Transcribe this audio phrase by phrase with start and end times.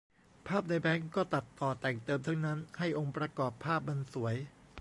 [0.47, 4.35] ภาพในแบงค์ก็ตัดต่อแต่งเติมทั้งนั้นให้องค์ประกอบภาพมันสวย